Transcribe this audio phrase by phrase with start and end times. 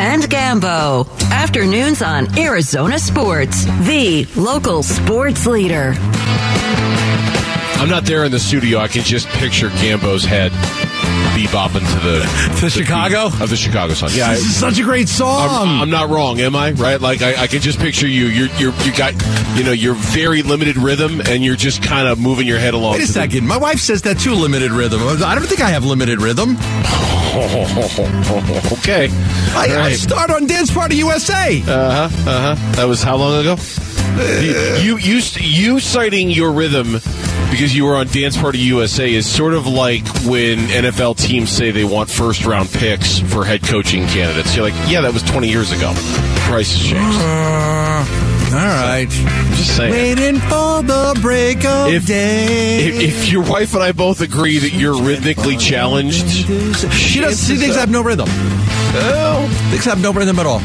[0.00, 1.06] and Gambo.
[1.30, 5.92] Afternoons on Arizona Sports, the local sports leader.
[7.76, 8.78] I'm not there in the studio.
[8.78, 10.52] I can just picture Gambo's head
[11.46, 13.26] bebopping to the The Chicago?
[13.26, 14.10] of the Chicago song.
[14.12, 15.48] Yeah, This is such a great song.
[15.50, 16.72] I'm, I'm not wrong, am I?
[16.72, 17.00] Right?
[17.00, 18.26] Like I, I can just picture you.
[18.26, 19.14] You're you're you got
[19.56, 22.92] you know your very limited rhythm, and you're just kind of moving your head along.
[22.92, 23.46] Wait a to the- second.
[23.46, 25.00] My wife says that too, limited rhythm.
[25.02, 26.56] I don't think I have limited rhythm.
[27.30, 29.08] okay.
[29.52, 31.60] I, All I start on Dance Party USA.
[31.62, 32.30] Uh huh.
[32.30, 32.72] Uh huh.
[32.72, 33.56] That was how long ago?
[34.80, 36.94] you you you citing your rhythm
[37.50, 41.70] because you were on Dance Party USA is sort of like when NFL teams say
[41.70, 44.54] they want first round picks for head coaching candidates.
[44.56, 45.92] You're like, yeah, that was 20 years ago.
[46.46, 47.18] Price has changed.
[47.20, 49.06] Uh, all right.
[49.08, 49.92] I'm just saying.
[49.92, 52.84] Waiting for the break of If, day.
[52.88, 56.26] if if your wife and I both agree that you're rhythmically challenged,
[56.92, 57.46] she does.
[57.46, 58.26] She thinks I have no rhythm.
[58.28, 60.60] oh, Thinks I have no rhythm at all.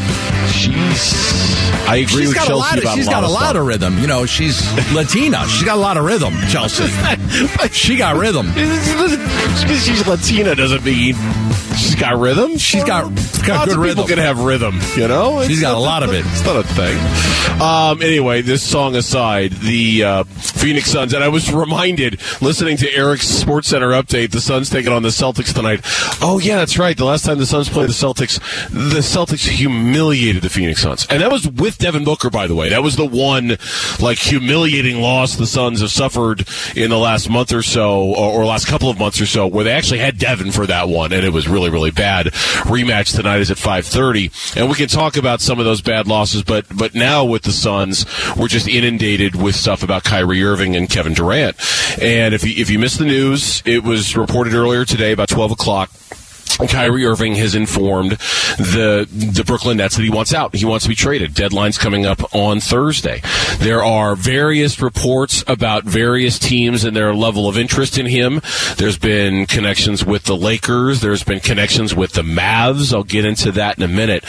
[0.47, 1.54] she's.
[1.87, 2.77] I agree She's with got Chelsea a lot.
[2.77, 3.99] Of, she's a lot got a lot of rhythm.
[3.99, 4.61] You know, she's
[4.93, 5.47] Latina.
[5.47, 6.33] She's got a lot of rhythm.
[6.49, 6.87] Chelsea.
[7.71, 8.51] she got rhythm.
[8.55, 11.15] She's Latina doesn't mean
[11.75, 12.57] she's got rhythm.
[12.57, 14.07] She's got- got lots good of people rhythm.
[14.07, 14.79] can have rhythm.
[14.97, 16.25] You know, She's It's got not- a lot of it.
[16.27, 17.61] It's not a thing.
[17.61, 22.93] Um, anyway, this song aside, the uh, Phoenix Suns, and I was reminded listening to
[22.93, 24.31] Eric's Sports Center update.
[24.31, 25.79] The Suns taking on the Celtics tonight.
[26.21, 26.97] Oh yeah, that's right.
[26.97, 31.21] The last time the Suns played the Celtics, the Celtics humiliated the Phoenix Suns, and
[31.21, 32.29] that was with Devin Booker.
[32.29, 33.57] By the way, that was the one
[34.01, 38.45] like humiliating loss the Suns have suffered in the last month or so, or, or
[38.45, 41.23] last couple of months or so, where they actually had Devin for that one, and
[41.23, 42.27] it was really really bad.
[42.65, 46.07] Rematch tonight is at five thirty, and we can talk about some of those bad
[46.07, 48.05] losses, but but now with the Suns,
[48.37, 51.55] we're just inundated with stuff about Kyrie Irving and Kevin Durant.
[52.01, 55.51] And if you, if you missed the news, it was reported earlier today about twelve
[55.51, 55.91] o'clock.
[56.57, 58.11] Kyrie Irving has informed
[58.57, 60.55] the the Brooklyn Nets that he wants out.
[60.55, 61.33] He wants to be traded.
[61.33, 63.21] Deadline's coming up on Thursday.
[63.57, 68.41] There are various reports about various teams and their level of interest in him.
[68.77, 71.01] There's been connections with the Lakers.
[71.01, 72.93] There's been connections with the Mavs.
[72.93, 74.23] I'll get into that in a minute.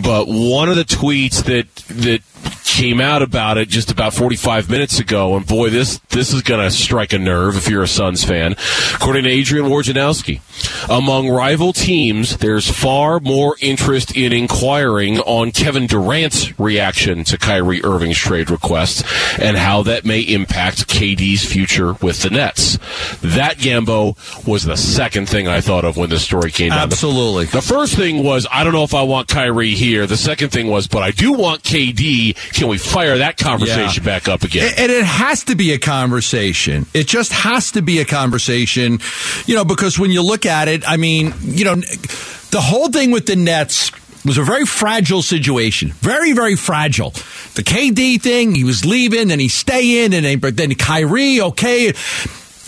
[0.00, 2.22] But one of the tweets that that
[2.64, 6.60] came out about it just about 45 minutes ago, and boy, this this is going
[6.60, 8.56] to strike a nerve if you're a Suns fan.
[8.94, 10.40] According to Adrian Wojnarowski,
[10.88, 17.84] among rival teams, there's far more interest in inquiring on Kevin Durant's reaction to Kyrie
[17.84, 19.04] Irving's trade request
[19.38, 22.78] and how that may impact KD's future with the Nets.
[23.20, 24.16] That Gambo
[24.46, 26.70] was the second thing I thought of when this story came.
[26.70, 27.44] The- Absolutely.
[27.46, 30.06] the first thing was, I don't know if I want Kyrie here.
[30.06, 32.34] The second thing was, but I do want KD.
[32.54, 34.12] Can we fire that conversation Yeah.
[34.12, 34.72] back up again?
[34.78, 36.86] And it has to be a conversation.
[36.94, 39.00] It just has to be a conversation,
[39.46, 43.10] you know, because when you look at it, I mean, you know, the whole thing
[43.10, 43.90] with the Nets
[44.24, 45.90] was a very fragile situation.
[46.00, 47.10] Very, very fragile.
[47.54, 51.92] The KD thing, he was leaving and he's staying, and then, but then Kyrie, okay.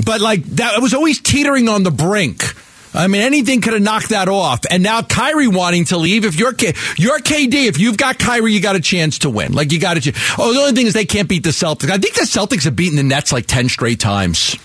[0.04, 2.42] But like that, it was always teetering on the brink.
[2.94, 4.60] I mean, anything could have knocked that off.
[4.70, 6.24] And now Kyrie wanting to leave.
[6.24, 9.52] If you're K- you're KD, if you've got Kyrie, you got a chance to win.
[9.52, 10.16] Like you got a chance.
[10.38, 11.90] Oh, the only thing is they can't beat the Celtics.
[11.90, 14.56] I think the Celtics have beaten the Nets like ten straight times.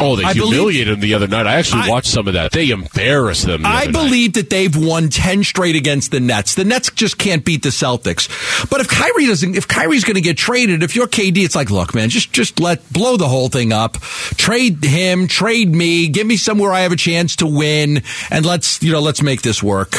[0.00, 1.46] Oh, they I believe- humiliated them the other night.
[1.46, 2.52] I actually I- watched some of that.
[2.52, 3.62] They embarrassed them.
[3.62, 4.04] The I other night.
[4.04, 6.54] believe that they've won ten straight against the Nets.
[6.54, 8.28] The Nets just can't beat the Celtics.
[8.70, 11.70] But if Kyrie doesn't, if Kyrie's going to get traded, if you're KD, it's like,
[11.70, 13.94] look, man, just just let blow the whole thing up.
[14.36, 18.82] Trade him, trade me, give me somewhere I have a chance to win, and let's
[18.82, 19.94] you know let's make this work.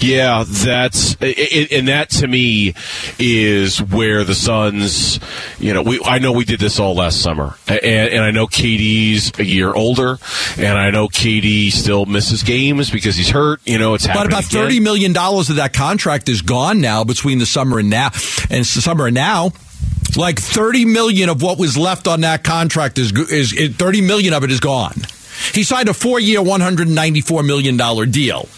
[0.00, 2.74] Yeah, that's it, and that to me
[3.18, 5.18] is where the Suns.
[5.58, 8.46] You know, we I know we did this all last summer, and, and I know
[8.96, 10.18] KD's a year older,
[10.56, 13.60] and I know KD still misses games because he's hurt.
[13.64, 17.38] You know, it's But about thirty million dollars of that contract is gone now between
[17.38, 18.10] the summer and now,
[18.50, 19.52] and it's the summer and now.
[20.16, 24.44] Like thirty million of what was left on that contract is is thirty million of
[24.44, 24.94] it is gone.
[25.52, 28.48] He signed a four-year, one hundred ninety-four million dollar deal.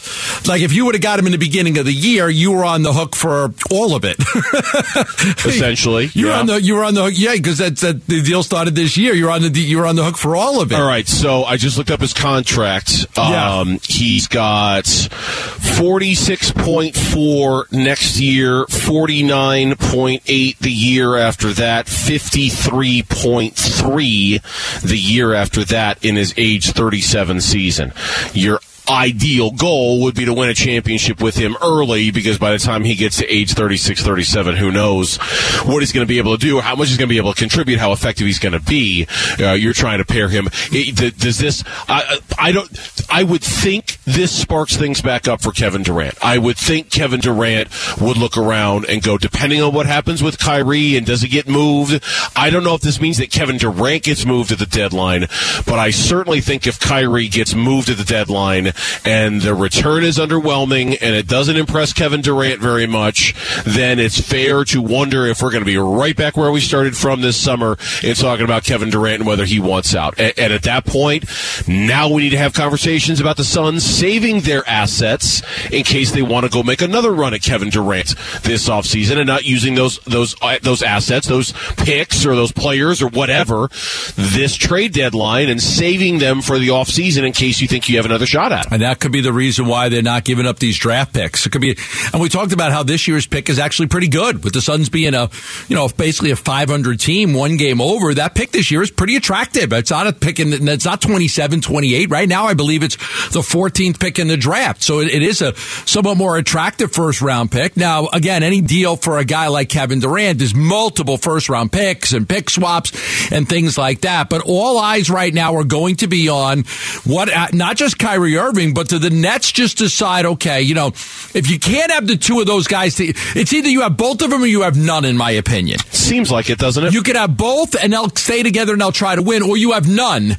[0.47, 2.65] Like if you would have got him in the beginning of the year, you were
[2.65, 4.19] on the hook for all of it.
[5.47, 6.11] essentially.
[6.15, 6.41] You're yeah.
[6.41, 8.97] on the you were on the hook, yeah, because that's that the deal started this
[8.97, 9.15] year.
[9.15, 10.75] You're on the you were on the hook for all of it.
[10.75, 13.07] All right, so I just looked up his contract.
[13.17, 13.61] Yeah.
[13.61, 21.17] Um, he's got forty six point four next year, forty nine point eight the year
[21.17, 24.41] after that, fifty three point three
[24.83, 27.93] the year after that in his age thirty seven season.
[28.33, 32.59] You're ideal goal would be to win a championship with him early because by the
[32.59, 35.17] time he gets to age 36, 37, who knows
[35.65, 37.33] what he's going to be able to do, how much he's going to be able
[37.33, 39.07] to contribute, how effective he's going to be.
[39.39, 40.49] Uh, you're trying to pair him.
[40.71, 41.65] Does this?
[41.89, 42.69] I, I don't.
[43.11, 46.15] I would think this sparks things back up for Kevin Durant.
[46.23, 47.69] I would think Kevin Durant
[48.01, 51.49] would look around and go, depending on what happens with Kyrie and does he get
[51.49, 52.03] moved.
[52.37, 55.27] I don't know if this means that Kevin Durant gets moved at the deadline,
[55.67, 58.73] but I certainly think if Kyrie gets moved at the deadline
[59.05, 63.35] and the return is underwhelming and it doesn't impress Kevin Durant very much,
[63.65, 66.97] then it's fair to wonder if we're going to be right back where we started
[66.97, 70.19] from this summer in talking about Kevin Durant and whether he wants out.
[70.19, 71.25] And, and at that point,
[71.69, 76.23] now we need to have conversations about the Suns saving their assets in case they
[76.23, 79.99] want to go make another run at Kevin Durant this offseason and not using those
[80.01, 83.69] those uh, those assets, those picks or those players or whatever
[84.17, 88.07] this trade deadline and saving them for the offseason in case you think you have
[88.07, 88.68] another shot at.
[88.71, 91.47] And that could be the reason why they're not giving up these draft picks.
[91.47, 91.77] It could be
[92.13, 94.89] and we talked about how this year's pick is actually pretty good with the Suns
[94.89, 95.31] being a
[95.69, 98.15] you know basically a 500 team, one game over.
[98.15, 99.73] That pick this year is pretty attractive.
[99.73, 102.47] It's not a pick in it's not 27 28 right now.
[102.47, 102.97] I believe it's
[103.33, 104.83] the 14th pick in the draft.
[104.83, 107.77] So it, it is a somewhat more attractive first round pick.
[107.77, 112.13] Now, again, any deal for a guy like Kevin Durant is multiple first round picks
[112.13, 112.93] and pick swaps
[113.33, 114.29] and things like that.
[114.29, 116.65] But all eyes right now are going to be on
[117.05, 121.51] what, not just Kyrie Irving, but to the Nets just decide, okay, you know, if
[121.51, 124.31] you can't have the two of those guys, to, it's either you have both of
[124.31, 125.79] them or you have none, in my opinion.
[125.91, 126.93] Seems like it, doesn't it?
[126.93, 129.73] You could have both and they'll stay together and they'll try to win, or you
[129.73, 130.37] have none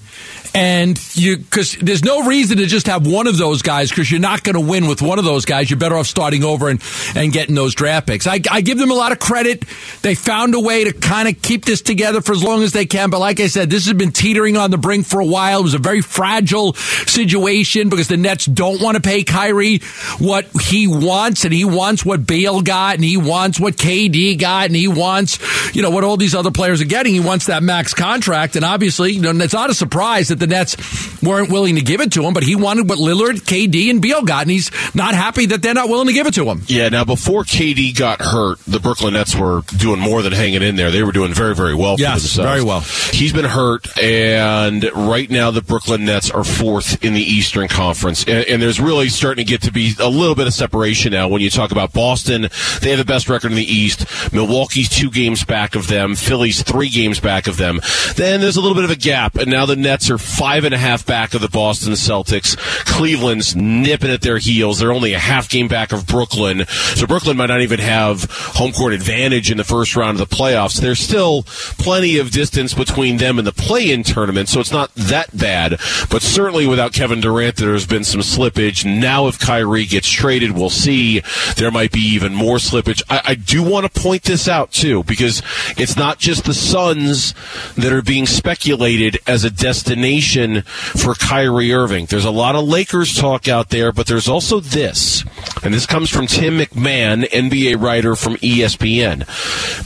[0.53, 4.19] and you because there's no reason to just have one of those guys because you're
[4.19, 5.69] not going to win with one of those guys.
[5.69, 6.81] You're better off starting over and
[7.15, 8.25] and getting those draft picks.
[8.25, 9.65] I, I give them a lot of credit.
[10.01, 12.85] They found a way to kind of keep this together for as long as they
[12.85, 13.09] can.
[13.09, 15.59] But like I said, this has been teetering on the brink for a while.
[15.59, 19.79] It was a very fragile situation because the Nets don't want to pay Kyrie
[20.17, 24.65] what he wants, and he wants what Beal got, and he wants what KD got,
[24.65, 25.39] and he wants
[25.75, 27.13] you know what all these other players are getting.
[27.13, 30.47] He wants that max contract, and obviously, you know, it's not a surprise that the
[30.47, 34.01] Nets weren't willing to give it to him, but he wanted what Lillard, KD, and
[34.01, 36.61] Beal got, and he's not happy that they're not willing to give it to him.
[36.67, 40.75] Yeah, now before KD got hurt, the Brooklyn Nets were doing more than hanging in
[40.75, 40.91] there.
[40.91, 42.49] They were doing very, very well yes, themselves.
[42.49, 42.81] very well.
[43.11, 48.23] He's been hurt, and right now the Brooklyn Nets are fourth in the Eastern Conference,
[48.25, 51.27] and, and there's really starting to get to be a little bit of separation now
[51.27, 52.49] when you talk about Boston.
[52.81, 54.05] They have the best record in the East.
[54.33, 56.15] Milwaukee's two games back of them.
[56.15, 57.79] Philly's three games back of them.
[58.15, 60.73] Then there's a little bit of a gap, and now the Nets are five and
[60.73, 62.57] a half back of the Boston Celtics.
[62.85, 64.79] Cleveland's nipping at their heels.
[64.79, 66.65] They're only a half game back of Brooklyn.
[66.67, 70.35] So Brooklyn might not even have home court advantage in the first round of the
[70.35, 70.79] playoffs.
[70.79, 71.43] There's still
[71.77, 75.79] plenty of distance between them and the play in tournament, so it's not that bad.
[76.09, 78.85] But certainly without Kevin Durant, there's been some slippage.
[78.85, 81.21] Now, if Kyrie gets traded, we'll see.
[81.57, 83.01] There might be even more slippage.
[83.09, 85.41] I, I do want to point this out, too, because
[85.77, 87.33] it's not just the Suns
[87.75, 92.05] that are being speculated as a destination for Kyrie Irving.
[92.05, 95.23] There's a lot of Lakers talk out there, but there's also this,
[95.63, 99.25] and this comes from Tim McMahon, NBA writer from ESPN.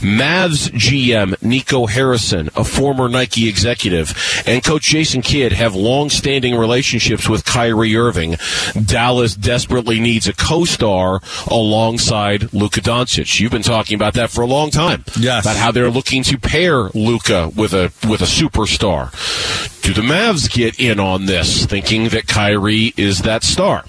[0.00, 4.14] Mavs GM Nico Harrison, a former Nike executive,
[4.46, 8.36] and coach Jason Kidd have long-standing relationships with Kyrie Irving.
[8.84, 13.40] Dallas desperately needs a co-star alongside Luka Doncic.
[13.40, 15.04] You've been talking about that for a long time.
[15.18, 15.44] Yes.
[15.44, 19.12] About how they're looking to pair Luka with a with a superstar.
[19.84, 23.84] Do the Mavs get in on this, thinking that Kyrie is that star?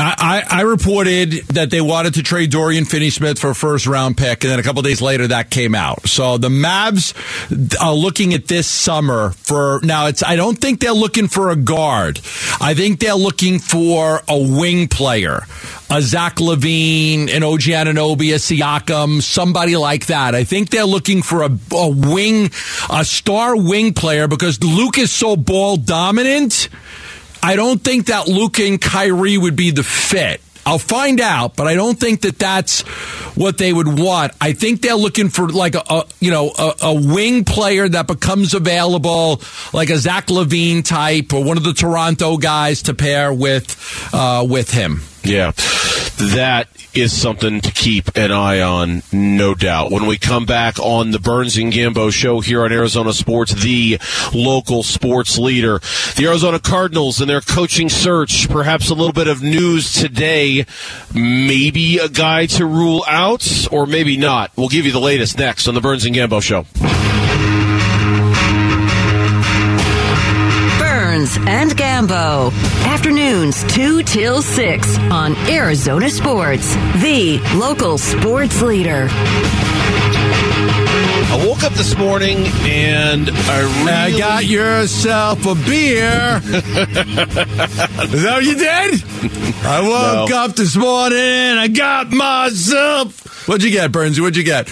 [0.00, 4.44] I, I, reported that they wanted to trade Dorian Finney-Smith for a first round pick,
[4.44, 6.06] and then a couple days later that came out.
[6.06, 7.14] So the Mavs
[7.82, 10.06] are looking at this summer for now.
[10.06, 12.18] It's I don't think they're looking for a guard.
[12.60, 15.42] I think they're looking for a wing player,
[15.90, 20.34] a Zach LaVine, an OG Anunoby, a Siakam, somebody like that.
[20.36, 22.50] I think they're looking for a, a wing,
[22.88, 26.68] a star wing player because Luke is so ball dominant
[27.42, 30.40] I don't think that Luka and Kyrie would be the fit.
[30.68, 32.82] I'll find out, but I don't think that that's
[33.34, 34.32] what they would want.
[34.38, 38.06] I think they're looking for like a, a you know a, a, wing player that
[38.06, 39.40] becomes available,
[39.72, 44.46] like a Zach LaVine type or one of the Toronto guys to pair with uh,
[44.46, 45.00] with him.
[45.28, 45.50] Yeah,
[46.32, 49.90] that is something to keep an eye on, no doubt.
[49.90, 53.98] When we come back on the Burns and Gambo show here on Arizona Sports, the
[54.32, 55.80] local sports leader,
[56.16, 60.64] the Arizona Cardinals and their coaching search, perhaps a little bit of news today,
[61.14, 64.50] maybe a guy to rule out, or maybe not.
[64.56, 66.64] We'll give you the latest next on the Burns and Gambo show.
[70.78, 72.67] Burns and Gambo.
[72.98, 79.06] Afternoons 2 till 6 on Arizona Sports, the local sports leader.
[81.30, 86.40] I woke up this morning and I really I got yourself a beer.
[86.42, 89.04] Is that what you did?
[89.64, 89.80] I
[90.20, 90.36] woke No.
[90.36, 91.18] up this morning
[91.56, 93.46] I got myself.
[93.46, 94.20] What'd you get, Burns?
[94.20, 94.68] What'd you get?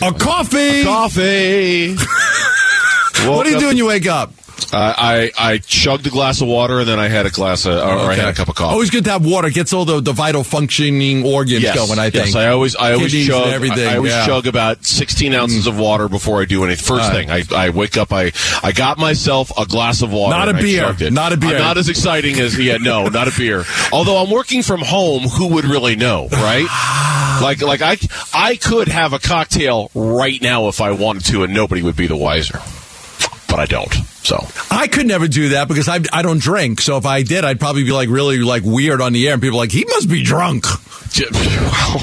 [0.00, 0.84] A coffee.
[0.84, 1.96] coffee.
[3.26, 4.32] What do you do when you wake up?
[4.72, 7.74] I, I I chugged a glass of water and then I had a glass of,
[7.74, 8.72] or I had a cup of coffee.
[8.72, 9.50] Always good to have water.
[9.50, 11.98] Gets all the, the vital functioning organs yes, going.
[11.98, 12.26] I think.
[12.26, 14.22] Yes, I always I always Kidneys chug everything, I always yeah.
[14.22, 14.26] Mm.
[14.26, 16.84] chug about sixteen ounces of water before I do anything.
[16.84, 18.32] First thing, I, I wake up, I
[18.62, 20.36] I got myself a glass of water.
[20.36, 21.10] Not a beer.
[21.10, 21.56] Not a beer.
[21.56, 23.64] I'm not as exciting as yeah, no, not a beer.
[23.92, 26.66] Although I'm working from home, who would really know, right?
[27.42, 27.96] Like like I
[28.32, 32.06] I could have a cocktail right now if I wanted to, and nobody would be
[32.06, 32.60] the wiser.
[33.48, 33.94] But I don't.
[34.24, 36.80] So I could never do that because I, I don't drink.
[36.80, 39.42] So if I did, I'd probably be like really like weird on the air, and
[39.42, 40.64] people are like he must be drunk.
[41.30, 42.00] Well,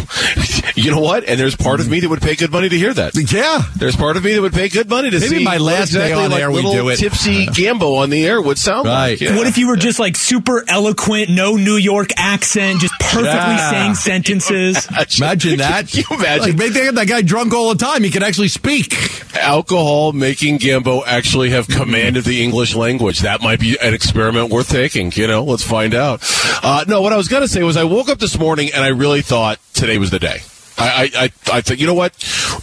[0.76, 1.26] you know what?
[1.26, 3.14] And there's part of me that would pay good money to hear that.
[3.32, 3.64] Yeah.
[3.76, 5.92] There's part of me that would pay good money to Maybe see my what last
[5.92, 6.98] day on like air we little do it.
[6.98, 9.12] tipsy Gambo on the air would sound Right.
[9.12, 9.22] like.
[9.22, 9.36] Yeah.
[9.36, 13.70] What if you were just like super eloquent, no New York accent, just perfectly Yeah.
[13.72, 14.88] saying sentences?
[15.20, 15.90] Imagine that.
[15.90, 18.04] Can you imagine Like, make that guy drunk all the time.
[18.04, 18.96] He can actually speak.
[19.36, 21.68] alcohol making Gambo actually have
[22.12, 23.20] commanded the English language?
[23.20, 25.12] That might be an experiment worth taking.
[25.16, 26.22] You know, let's find out.
[26.62, 28.84] Uh, no, what I was going to say was I woke up this morning and
[28.84, 30.40] I really thought today was the day.
[30.82, 32.14] I, I, I, I think you know what?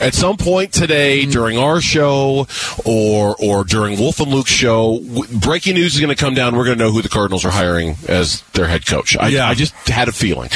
[0.00, 2.46] At some point today, during our show
[2.84, 6.56] or or during Wolf and Luke's show, w- breaking news is going to come down.
[6.56, 9.16] We're going to know who the Cardinals are hiring as their head coach.
[9.16, 9.48] I, Yeah.
[9.48, 10.50] I just had a feeling.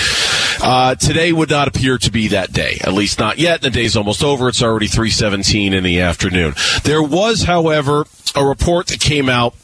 [0.62, 2.78] Uh, today would not appear to be that day.
[2.85, 3.62] At least not yet.
[3.62, 4.49] The day's almost over.
[4.49, 6.54] It's already three seventeen in the afternoon.
[6.85, 8.04] There was, however,
[8.37, 9.54] a report that came out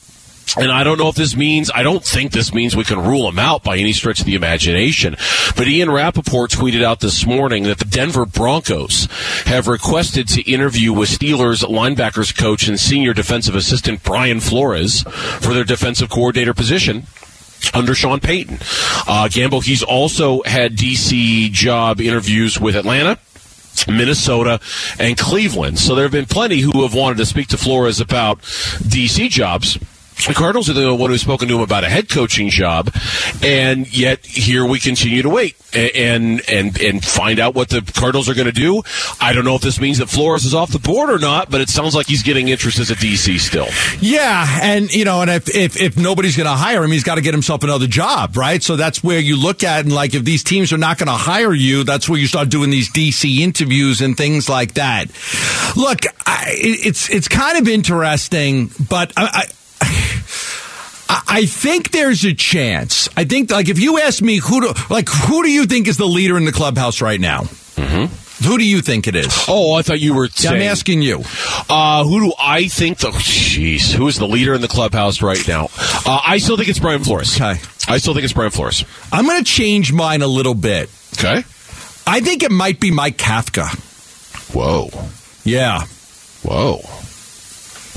[0.57, 3.29] and I don't know if this means, I don't think this means we can rule
[3.29, 5.17] him out by any stretch of the imagination.
[5.57, 9.07] But Ian Rapoport tweeted out this morning that the Denver Broncos
[9.45, 15.53] have requested to interview with Steelers linebackers coach and senior defensive assistant Brian Flores for
[15.53, 17.05] their defensive coordinator position
[17.75, 18.57] under Sean Payton.
[19.07, 23.19] Uh, Gambo, he's also had DC job interviews with Atlanta.
[23.87, 24.61] Minnesota
[24.99, 25.79] and Cleveland.
[25.79, 29.79] So there have been plenty who have wanted to speak to Flores about DC jobs.
[30.27, 32.93] The Cardinals are the one who's spoken to him about a head coaching job,
[33.43, 38.29] and yet here we continue to wait and and and find out what the Cardinals
[38.29, 38.83] are going to do.
[39.21, 41.61] I don't know if this means that Flores is off the board or not, but
[41.61, 43.69] it sounds like he's getting interest as a DC still.
[44.01, 47.15] Yeah, and you know, and if if, if nobody's going to hire him, he's got
[47.15, 48.63] to get himself another job, right?
[48.63, 51.13] So that's where you look at and like if these teams are not going to
[51.13, 55.07] hire you, that's where you start doing these DC interviews and things like that.
[55.77, 59.29] Look, I, it's it's kind of interesting, but I.
[59.33, 59.45] I
[61.11, 63.09] I think there's a chance.
[63.17, 65.97] I think, like, if you ask me who do, like, who do you think is
[65.97, 67.43] the leader in the clubhouse right now?
[67.77, 68.45] Mm-hmm.
[68.47, 69.47] Who do you think it is?
[69.49, 70.27] Oh, I thought you were.
[70.27, 71.23] Yeah, Saying, I'm asking you.
[71.69, 73.09] Uh, who do I think the?
[73.09, 75.71] Jeez, who is the leader in the clubhouse right now?
[76.07, 77.35] Uh, I still think it's Brian Flores.
[77.41, 77.61] Okay.
[77.89, 78.85] I still think it's Brian Flores.
[79.11, 80.91] I'm going to change mine a little bit.
[81.15, 81.43] Okay.
[82.07, 83.69] I think it might be Mike Kafka.
[84.55, 84.89] Whoa.
[85.45, 85.83] Yeah.
[86.43, 86.81] Whoa.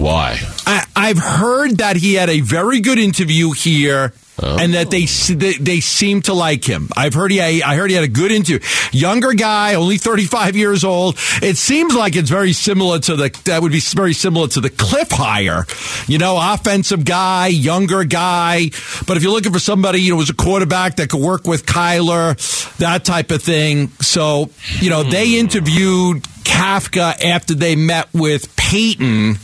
[0.02, 0.40] Why?
[0.66, 4.14] I, I've heard that he had a very good interview here.
[4.44, 5.36] And that they, oh.
[5.36, 6.90] they they seem to like him.
[6.98, 8.58] I've heard he I heard he had a good interview.
[8.92, 11.16] Younger guy, only thirty five years old.
[11.44, 14.72] It seems like it's very similar to the that would be very similar to the
[14.72, 15.68] Cliff hire.
[16.08, 18.72] You know, offensive guy, younger guy.
[19.06, 21.68] But if you're looking for somebody, you know, who's a quarterback that could work with
[21.68, 22.36] Kyler,
[22.78, 23.90] that type of thing.
[24.00, 25.42] So you know, they hmm.
[25.42, 29.36] interviewed Kafka after they met with Payton.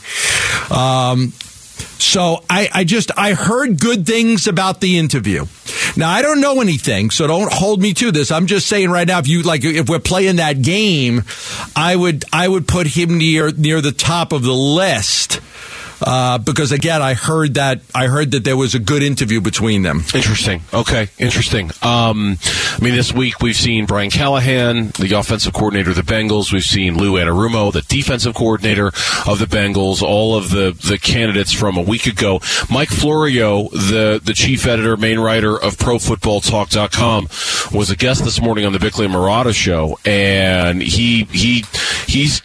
[0.69, 1.33] Um,
[1.99, 5.45] so I, I just I heard good things about the interview.
[5.95, 8.31] Now I don't know anything, so don't hold me to this.
[8.31, 11.23] I'm just saying right now, if you like, if we're playing that game,
[11.75, 15.41] I would I would put him near near the top of the list.
[16.01, 19.81] Uh, because again, I heard that I heard that there was a good interview between
[19.81, 20.03] them.
[20.13, 20.61] Interesting.
[20.73, 21.71] Okay, interesting.
[21.81, 22.37] Um,
[22.75, 26.53] I mean, this week we've seen Brian Callahan, the offensive coordinator of the Bengals.
[26.53, 28.87] We've seen Lou Anarumo, the defensive coordinator
[29.25, 30.01] of the Bengals.
[30.01, 32.39] All of the the candidates from a week ago.
[32.69, 37.27] Mike Florio, the the chief editor, main writer of ProFootballTalk.com,
[37.77, 41.65] was a guest this morning on the Bickley and Marotta show, and he he
[42.07, 42.41] he's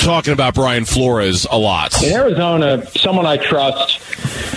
[0.00, 2.02] talking about Brian Flores a lot.
[2.02, 4.00] In Arizona, someone I trust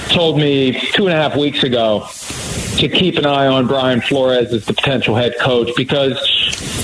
[0.10, 2.08] told me two and a half weeks ago
[2.78, 6.18] to keep an eye on Brian Flores as the potential head coach because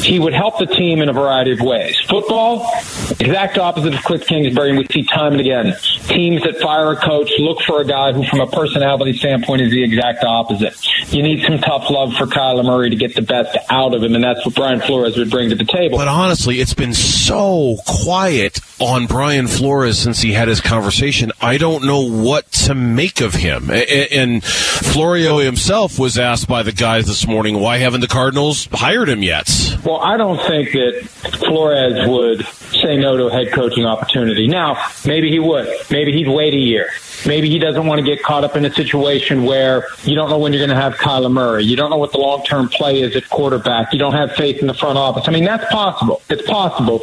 [0.04, 1.98] he would help the team in a variety of ways.
[2.08, 2.72] Football,
[3.20, 5.76] exact opposite of Cliff Kingsbury, and we see time and again
[6.10, 9.72] teams that fire a coach look for a guy who, from a personality standpoint, is
[9.72, 10.76] the exact opposite.
[11.14, 14.16] You need some tough love for Kyler Murray to get the best out of him,
[14.16, 15.98] and that's what Brian Flores would bring to the table.
[15.98, 18.49] But honestly, it's been so quiet
[18.80, 21.32] on Brian Flores since he had his conversation.
[21.42, 23.70] I don't know what to make of him.
[23.70, 29.10] And Florio himself was asked by the guys this morning, why haven't the Cardinals hired
[29.10, 29.50] him yet?
[29.84, 31.08] Well, I don't think that
[31.40, 32.46] Flores would
[32.82, 34.48] say no to a head coaching opportunity.
[34.48, 35.68] Now, maybe he would.
[35.92, 36.90] Maybe he'd wait a year.
[37.26, 40.40] Maybe he doesn't want to get caught up in a situation where you don't know
[40.40, 41.66] when you're going to have Kyler Murray.
[41.66, 43.92] You don't know what the long term play is at quarterback.
[43.92, 45.28] You don't have faith in the front office.
[45.28, 46.22] I mean, that's possible.
[46.30, 47.02] It's possible.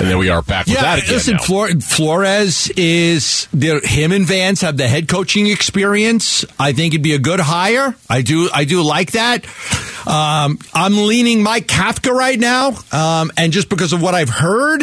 [0.00, 1.12] And then we are back with that again.
[1.12, 1.38] Listen.
[1.80, 6.44] Flores is him and Vance have the head coaching experience.
[6.58, 7.94] I think it'd be a good hire.
[8.08, 8.48] I do.
[8.52, 9.44] I do like that.
[10.06, 14.80] Um, I'm leaning Mike Kafka right now, um, and just because of what I've heard,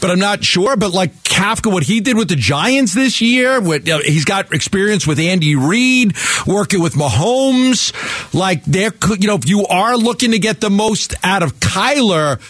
[0.00, 0.76] but I'm not sure.
[0.76, 5.06] But like Kafka, what he did with the Giants this year, what, he's got experience
[5.06, 7.92] with Andy Reid, working with Mahomes.
[8.34, 11.54] Like there could, you know, if you are looking to get the most out of
[11.60, 12.40] Kyler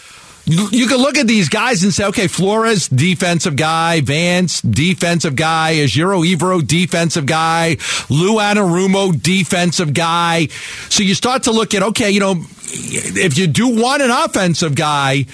[0.49, 5.75] you can look at these guys and say, okay, Flores, defensive guy, Vance, defensive guy,
[5.75, 7.77] Ejiro Evero, defensive guy,
[8.09, 10.47] Lou Anarumo, defensive guy.
[10.89, 14.73] So you start to look at, okay, you know, if you do want an offensive
[14.73, 15.25] guy,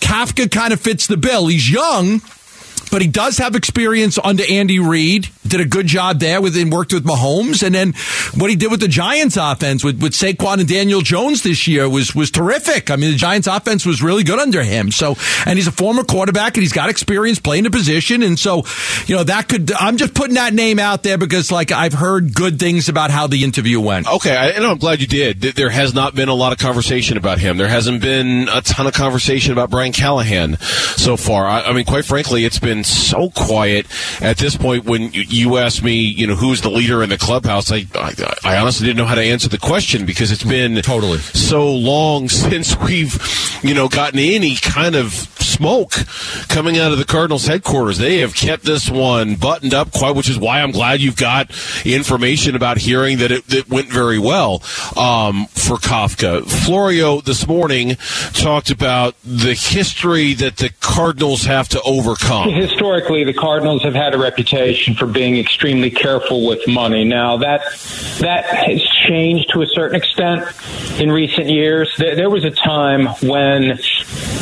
[0.00, 1.48] Kafka kind of fits the bill.
[1.48, 2.22] He's young,
[2.90, 5.28] but he does have experience under Andy Reid.
[5.46, 7.94] Did a good job there with and worked with Mahomes, and then
[8.34, 11.88] what he did with the Giants offense with with Saquon and Daniel Jones this year
[11.88, 12.90] was was terrific.
[12.90, 14.90] I mean, the Giants offense was really good under him.
[14.90, 18.64] So, and he's a former quarterback, and he's got experience playing the position, and so
[19.06, 19.72] you know that could.
[19.72, 23.26] I'm just putting that name out there because like I've heard good things about how
[23.26, 24.08] the interview went.
[24.08, 25.40] Okay, I, and I'm glad you did.
[25.40, 27.56] There has not been a lot of conversation about him.
[27.56, 31.46] There hasn't been a ton of conversation about Brian Callahan so far.
[31.46, 33.86] I, I mean, quite frankly, it's been so quiet
[34.20, 34.84] at this point.
[34.84, 38.56] When you ask me, you know, who's the leader in the clubhouse, I, I, I
[38.56, 42.78] honestly didn't know how to answer the question because it's been totally so long since
[42.80, 43.18] we've,
[43.62, 45.92] you know, gotten any kind of smoke
[46.48, 47.98] coming out of the Cardinals headquarters.
[47.98, 51.50] They have kept this one buttoned up quite, which is why I'm glad you've got
[51.84, 54.62] information about hearing that it, it went very well
[54.96, 56.46] um, for Kafka.
[56.46, 57.96] Florio this morning
[58.32, 62.50] talked about the history that the Cardinals have to overcome.
[62.50, 67.04] Historically, the Cardinals have had a reputation for being extremely careful with money.
[67.04, 67.62] Now that
[68.20, 70.44] that has changed to a certain extent
[71.00, 71.92] in recent years.
[71.98, 73.78] There, there was a time when,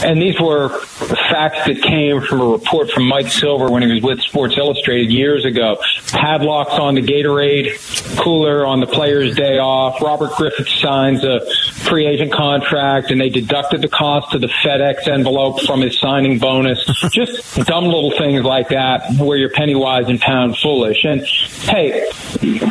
[0.03, 4.03] and these were facts that came from a report from Mike Silver when he was
[4.03, 5.79] with Sports Illustrated years ago.
[6.09, 7.77] Padlocks on the Gatorade
[8.19, 10.01] cooler on the player's day off.
[10.03, 11.41] Robert Griffith signs a
[11.85, 16.39] free agent contract and they deducted the cost of the FedEx envelope from his signing
[16.39, 16.85] bonus.
[17.11, 21.05] Just dumb little things like that where you're penny wise and pound foolish.
[21.05, 22.09] And hey,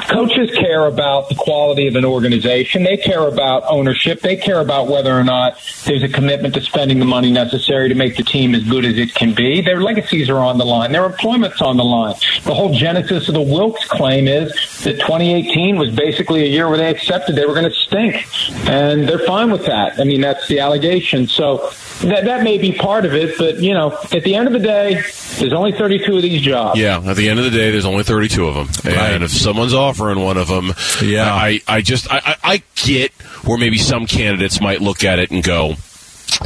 [0.10, 2.84] coaches care about the quality of an organization.
[2.84, 4.22] They care about ownership.
[4.22, 7.96] They care about whether or not there's a commitment to spending the money necessary to
[7.96, 9.62] make the team as good as it can be.
[9.62, 10.92] Their legacies are on the line.
[10.92, 12.16] Their employment's on the line.
[12.44, 14.52] The whole genesis of the Wilks claim is
[14.84, 18.26] that 2018 was basically a year where they accepted they were going to stink.
[18.68, 20.00] And they're fine with that.
[20.00, 21.28] I mean, that's the allegation.
[21.28, 21.70] So
[22.02, 24.60] that, that may be part of it, but, you know, at the end of the
[24.60, 24.96] day,
[25.40, 26.80] there's only 32 of these jobs.
[26.80, 28.94] Yeah, at the end of the day, there's only 32 of them.
[28.94, 31.34] And if someone's offering one of them, yeah.
[31.34, 33.12] I, I just, I, I get
[33.46, 35.76] where maybe some candidates might look at it and go,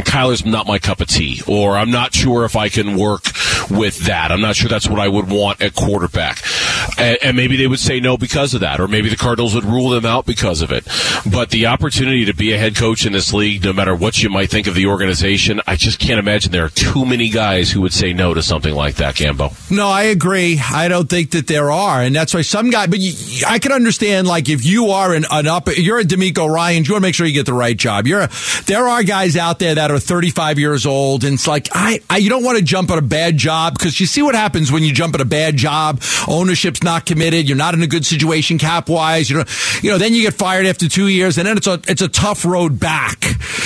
[0.04, 3.24] Kyler's not my cup of tea, or I'm not sure if I can work
[3.70, 4.32] with that.
[4.32, 6.42] I'm not sure that's what I would want at quarterback.
[6.98, 9.66] And, and, maybe they would say no because of that, or maybe the Cardinals would
[9.66, 10.88] rule them out because of it.
[11.32, 14.30] But the opportunity to be a head coach in this league, no matter what you
[14.30, 17.82] might think of the organization, I just can't imagine there are too many guys who
[17.82, 19.54] would say no to something like that, Gambo.
[19.70, 20.60] No, I agree.
[20.60, 22.02] I don't think that there are.
[22.02, 25.26] And that's why some guy, but you, I can understand, like, if you are an,
[25.30, 27.78] an up, you're a DeMeco Ryan, you want to make sure you get the right
[27.78, 28.08] job.
[28.08, 28.30] You're a,
[28.66, 32.18] there are guys out there that are 35 years old, and it's like, I, I
[32.18, 34.84] you don't want to jump at a bad job because you see what happens when
[34.84, 36.02] you jump at a bad job.
[36.28, 37.48] Ownership's not committed.
[37.48, 39.30] You're not in a good situation cap wise.
[39.30, 39.44] You know,
[39.84, 42.08] you know, then you get fired after two years, and then it's a it's a
[42.08, 43.24] tough road back.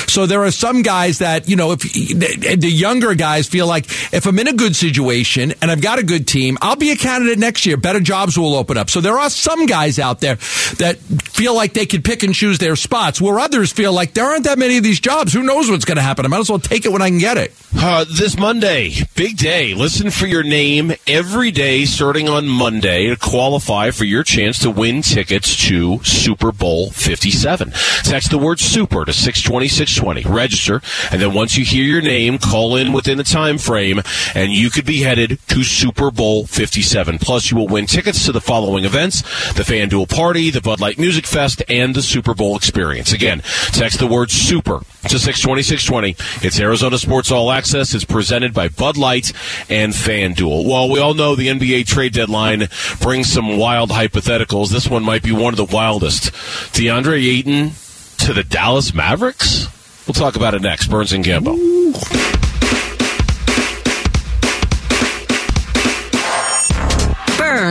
[0.08, 4.26] So there are some guys that you know, if the younger guys feel like if
[4.26, 7.40] I'm in a good situation and I've got a good team, I'll be a candidate
[7.40, 7.78] next year.
[7.78, 8.90] Better jobs will open up.
[8.90, 10.36] So there are some guys out there
[10.78, 14.26] that feel like they can pick and choose their spots, where others feel like there
[14.26, 15.32] aren't that many of these jobs.
[15.32, 16.26] Who knows what's going to happen?
[16.26, 17.54] I might as well take it when I can get it.
[17.76, 19.74] Uh, this Monday, big day.
[19.74, 24.70] Listen for your name every day starting on Monday to qualify for your chance to
[24.70, 27.72] win tickets to Super Bowl 57.
[28.04, 30.34] Text the word super to 620 620.
[30.34, 34.02] Register, and then once you hear your name, call in within the time frame,
[34.34, 37.20] and you could be headed to Super Bowl 57.
[37.20, 39.22] Plus, you will win tickets to the following events
[39.54, 43.12] the FanDuel Party, the Bud Light Music Fest, and the Super Bowl Experience.
[43.12, 43.42] Again,
[43.74, 45.81] text the word super to 620 620.
[45.90, 47.94] It's Arizona Sports All Access.
[47.94, 49.32] It's presented by Bud Light
[49.70, 50.68] and FanDuel.
[50.68, 52.68] Well, we all know the NBA trade deadline
[53.02, 54.70] brings some wild hypotheticals.
[54.70, 56.32] This one might be one of the wildest.
[56.74, 57.72] DeAndre Ayton
[58.26, 59.68] to the Dallas Mavericks?
[60.08, 60.88] We'll talk about it next.
[60.88, 62.31] Burns and Gambo.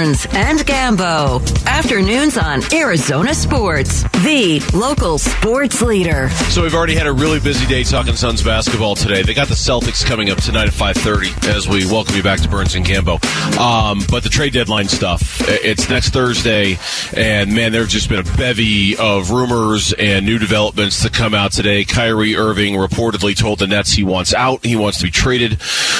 [0.00, 1.66] Burns and Gambo.
[1.66, 6.30] Afternoons on Arizona Sports, the local sports leader.
[6.48, 9.20] So we've already had a really busy day talking Suns basketball today.
[9.22, 12.48] They got the Celtics coming up tonight at 5:30 as we welcome you back to
[12.48, 13.22] Burns and Gambo.
[13.58, 16.78] Um, but the trade deadline stuff, it's next Thursday,
[17.14, 21.52] and man, there's just been a bevy of rumors and new developments to come out
[21.52, 21.84] today.
[21.84, 24.64] Kyrie Irving reportedly told the Nets he wants out.
[24.64, 25.58] He wants to be traded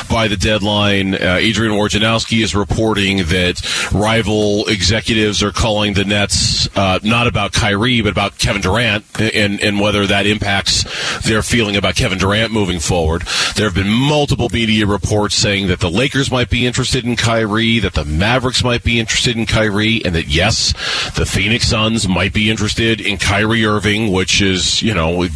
[0.09, 1.15] by the deadline.
[1.15, 3.61] Uh, Adrian Wojnarowski is reporting that
[3.93, 9.61] rival executives are calling the Nets uh, not about Kyrie, but about Kevin Durant and,
[9.61, 10.85] and whether that impacts
[11.23, 13.23] their feeling about Kevin Durant moving forward.
[13.57, 17.79] There have been multiple media reports saying that the Lakers might be interested in Kyrie,
[17.81, 20.73] that the Mavericks might be interested in Kyrie, and that yes,
[21.17, 25.27] the Phoenix Suns might be interested in Kyrie Irving, which is, you know,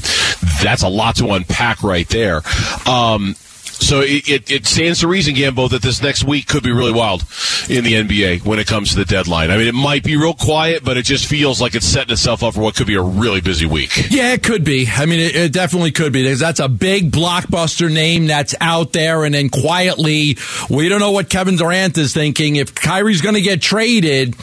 [0.62, 2.42] that's a lot to unpack right there.
[2.86, 3.36] Um,
[3.82, 6.92] so it, it, it, stands to reason, Gambo, that this next week could be really
[6.92, 7.22] wild
[7.68, 9.50] in the NBA when it comes to the deadline.
[9.50, 12.42] I mean, it might be real quiet, but it just feels like it's setting itself
[12.42, 14.10] up for what could be a really busy week.
[14.10, 14.86] Yeah, it could be.
[14.90, 18.92] I mean, it, it definitely could be because that's a big blockbuster name that's out
[18.92, 20.38] there, and then quietly,
[20.70, 22.56] we don't know what Kevin Durant is thinking.
[22.56, 24.36] If Kyrie's going to get traded,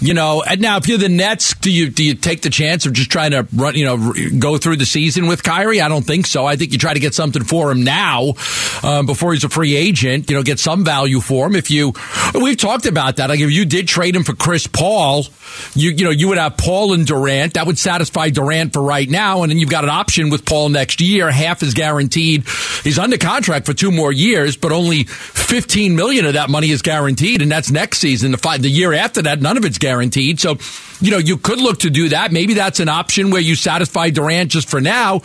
[0.00, 2.86] you know, and now if you're the Nets, do you do you take the chance
[2.86, 5.80] of just trying to run, you know, go through the season with Kyrie?
[5.80, 6.46] I don't think so.
[6.46, 8.34] I think you try to get something for him now
[8.82, 10.30] um, before he's a free agent.
[10.30, 11.56] You know, get some value for him.
[11.56, 11.92] If you,
[12.34, 13.28] we've talked about that.
[13.30, 15.26] Like if you did trade him for Chris Paul,
[15.74, 17.54] you you know you would have Paul and Durant.
[17.54, 20.68] That would satisfy Durant for right now, and then you've got an option with Paul
[20.68, 21.30] next year.
[21.30, 22.44] Half is guaranteed.
[22.82, 26.82] He's under contract for two more years, but only fifteen million of that money is
[26.82, 28.32] guaranteed, and that's next season.
[28.32, 30.40] The five, the year after that, none of it's guaranteed.
[30.40, 30.56] So,
[31.00, 32.32] you know, you could look to do that.
[32.32, 35.20] Maybe that's an option where you satisfy Durant just for now,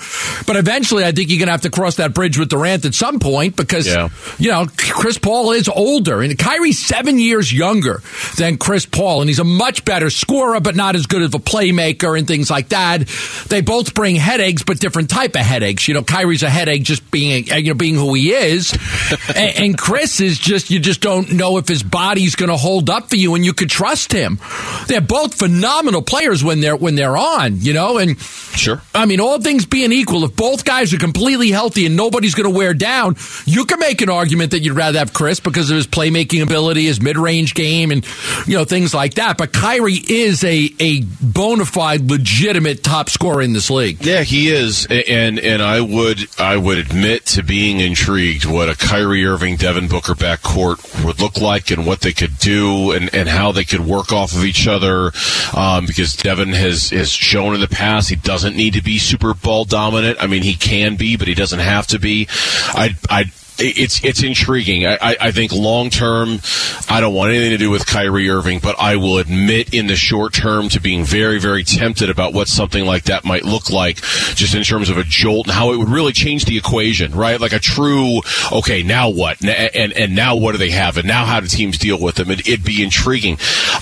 [0.47, 2.93] but eventually, I think you're going to have to cross that bridge with Durant at
[2.93, 4.09] some point because Yeah.
[4.37, 8.01] you know Chris Paul is older, and Kyrie's seven years younger
[8.37, 11.39] than Chris Paul, and he's a much better scorer, but not as good of a
[11.39, 13.07] playmaker and things like that.
[13.47, 15.87] They both bring headaches, but different type of headaches.
[15.87, 18.73] You know, Kyrie's a headache just being uh, you know being who he is,
[19.35, 22.89] and, and Chris is just you just don't know if his body's going to hold
[22.89, 24.39] up for you, and you could trust him.
[24.87, 25.60] They're both phenomenal
[26.05, 28.17] players when they're when they're on, you know, and
[28.55, 28.81] Sure.
[28.93, 32.51] I mean, all things being equal, if both guys are completely healthy and nobody's going
[32.51, 35.75] to wear down, you can make an argument that you'd rather have Chris because of
[35.75, 38.05] his playmaking ability, his mid-range game, and
[38.45, 39.37] you know things like that.
[39.37, 44.05] But Kyrie is a a bona fide, legitimate top scorer in this league.
[44.05, 48.75] Yeah, he is, and and I would I would admit to being intrigued what a
[48.75, 53.29] Kyrie Irving Devin Booker backcourt would look like and what they could do and, and
[53.29, 55.11] how they could work off of each other.
[55.53, 59.33] Um, because Devin has has shown in the past he doesn't need to be super
[59.33, 60.17] ball dominant.
[60.21, 62.27] I mean, he can be, but he doesn't have to be.
[62.73, 63.31] I I
[63.61, 64.85] it's it's intriguing.
[64.85, 66.39] I, I, I think long term,
[66.89, 69.95] I don't want anything to do with Kyrie Irving, but I will admit in the
[69.95, 73.97] short term to being very very tempted about what something like that might look like,
[74.35, 77.39] just in terms of a jolt and how it would really change the equation, right?
[77.39, 78.19] Like a true
[78.51, 79.41] okay, now what?
[79.41, 80.97] And and, and now what do they have?
[80.97, 82.31] And now how do teams deal with them?
[82.31, 83.37] It, it'd be intriguing.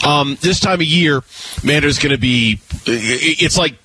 [0.06, 1.24] Um, this time of year,
[1.64, 2.60] man, there's going to be.
[2.86, 3.76] it- It's like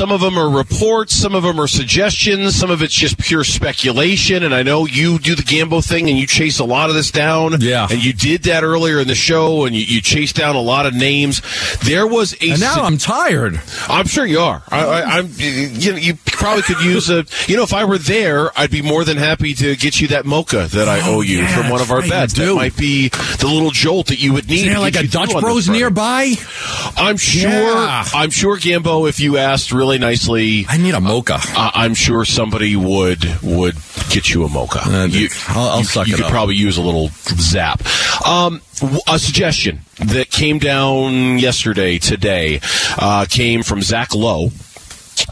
[0.00, 3.44] some of them are reports, some of them are suggestions, some of it's just pure
[3.44, 4.42] speculation.
[4.42, 7.10] And I know you do the Gambo thing and you chase a lot of this
[7.10, 7.60] down.
[7.60, 7.86] Yeah.
[7.90, 10.86] And you did that earlier in the show and you, you chased down a lot
[10.86, 11.42] of names.
[11.84, 12.52] There was a.
[12.52, 13.60] And now su- I'm tired.
[13.90, 14.62] I'm sure you are.
[14.70, 15.28] I, I'm.
[15.36, 17.26] You, know, you probably could use a.
[17.46, 20.24] You know, if I were there, I'd be more than happy to get you that
[20.24, 22.32] mocha that I Oh, owe you yeah, from one of our right, bets.
[22.38, 24.60] That might be the little jolt that you would need.
[24.60, 26.32] Is there like a Dutch Bros nearby?
[26.96, 27.50] I'm sure.
[27.50, 28.04] Yeah.
[28.14, 29.06] I'm sure, Gambo.
[29.06, 31.38] If you asked really nicely, I need a mocha.
[31.40, 33.76] I- I'm sure somebody would would
[34.10, 34.80] get you a mocha.
[34.84, 36.30] Uh, you, I'll- I'll you, suck you it could up.
[36.32, 37.82] probably use a little zap.
[38.26, 38.60] Um,
[39.08, 42.60] a suggestion that came down yesterday, today,
[42.98, 44.50] uh, came from Zach Lowe.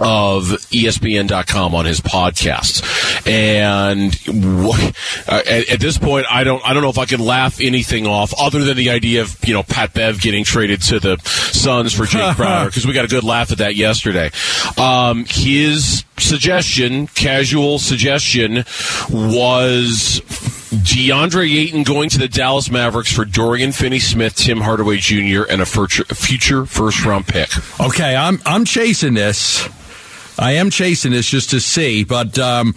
[0.00, 2.82] Of ESPN.com on his podcasts,
[3.26, 4.16] and
[5.28, 8.06] uh, at, at this point, I don't, I don't know if I can laugh anything
[8.06, 11.92] off other than the idea of you know Pat Bev getting traded to the Suns
[11.92, 14.30] for Jake Crowder because we got a good laugh at that yesterday.
[14.76, 18.64] Um, his suggestion, casual suggestion,
[19.10, 20.20] was
[20.70, 25.66] DeAndre Ayton going to the Dallas Mavericks for Dorian Finney-Smith, Tim Hardaway Jr., and a
[25.66, 27.50] future, future first-round pick.
[27.80, 29.68] Okay, I'm I'm chasing this.
[30.38, 32.74] I am chasing this just to see, but um,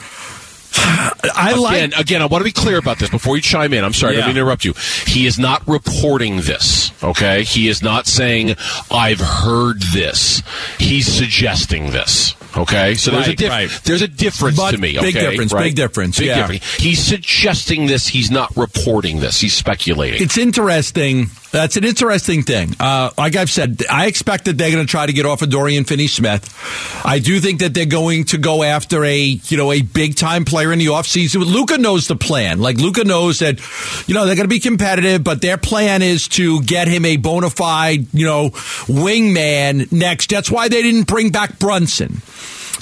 [1.35, 1.75] I like.
[1.77, 3.83] Again, again, I want to be clear about this before you chime in.
[3.83, 4.25] I'm sorry, Yeah.
[4.25, 4.73] mean to interrupt you.
[5.05, 7.43] He is not reporting this, okay?
[7.43, 8.55] He is not saying,
[8.89, 10.41] I've heard this.
[10.79, 12.95] He's suggesting this, okay?
[12.95, 13.81] So there's, a, Right, diff- right.
[13.83, 15.29] there's a difference But to me, big okay?
[15.31, 15.63] difference, Right?
[15.63, 16.35] big difference, Big yeah.
[16.47, 16.73] difference.
[16.75, 18.07] He's suggesting this.
[18.07, 19.39] He's not reporting this.
[19.41, 20.21] He's speculating.
[20.21, 21.29] It's interesting.
[21.51, 22.75] That's an interesting thing.
[22.79, 25.49] Uh, like I've said, I expect that they're going to try to get off of
[25.49, 27.01] Dorian Finney-Smith.
[27.05, 30.45] I do think that they're going to go after a you know a big time
[30.45, 31.45] player in the offseason.
[31.45, 32.59] Luka knows the plan.
[32.59, 33.59] Like Luka knows that
[34.07, 37.17] you know they're going to be competitive, but their plan is to get him a
[37.17, 38.51] bona fide you know
[38.87, 40.29] wingman next.
[40.29, 42.21] That's why they didn't bring back Brunson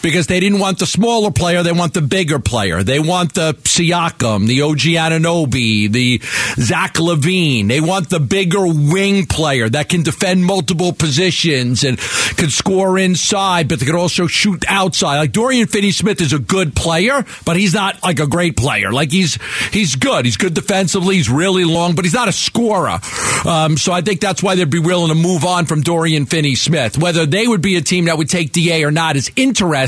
[0.02, 1.64] because they didn't want the smaller player.
[1.64, 2.84] They want the bigger player.
[2.84, 6.22] They want the Siakam, the OG Anunoby, the
[6.62, 7.68] Zach LaVine.
[7.68, 13.68] They want the bigger wing player that can defend multiple positions and can score inside,
[13.68, 15.18] but they can also shoot outside.
[15.18, 18.92] Like Dorian Finney-Smith is a good player, but he's not like a great player.
[18.92, 19.38] Like he's
[19.72, 20.26] he's good.
[20.26, 21.16] He's good defensively.
[21.16, 23.00] He's really long, but he's not a scorer.
[23.46, 26.98] Um, so I think that's why they'd be willing to move on from Dorian Finney-Smith.
[26.98, 29.79] Whether they would be a team that would take Da or not is interesting.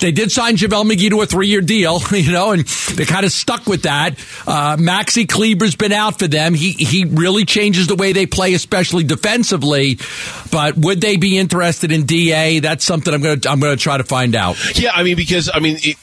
[0.00, 3.32] They did sign JaVale McGee to a three-year deal, you know, and they kind of
[3.32, 4.18] stuck with that.
[4.46, 6.54] Uh, Maxi Kleber's been out for them.
[6.54, 9.98] He he really changes the way they play, especially defensively.
[10.50, 12.60] But would they be interested in Da?
[12.60, 14.56] That's something I'm gonna I'm gonna try to find out.
[14.78, 15.96] Yeah, I mean, because I mean, it,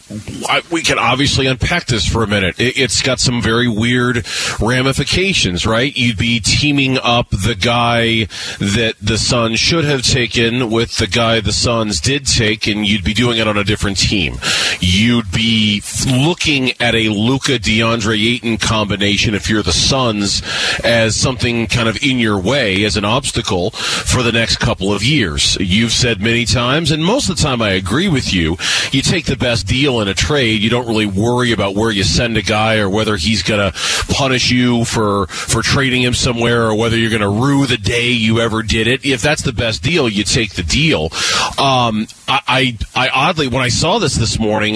[0.48, 2.60] I, we can obviously unpack this for a minute.
[2.60, 4.26] It, it's got some very weird
[4.62, 5.96] ramifications, right?
[5.96, 8.26] You'd be teaming up the guy
[8.60, 13.04] that the Suns should have taken with the guy the Suns did take, and you'd
[13.04, 14.38] be doing it on a different team.
[14.80, 20.42] You'd be looking at a Luka DeAndre Ayton combination if you're the Suns
[20.82, 25.04] as something kind of in your way as an obstacle for the next couple of
[25.04, 25.58] years.
[25.60, 28.56] You've said many times, and most of the time I agree with you.
[28.92, 30.62] You take the best deal in a trade.
[30.62, 33.78] You don't really worry about where you send a guy or whether he's going to
[34.14, 38.10] punish you for for trading him somewhere or whether you're going to rue the day
[38.10, 39.06] you ever did it.
[39.06, 41.10] If that's the best deal, you take the deal.
[41.58, 44.76] Um, I, I, oddly when I saw this this morning,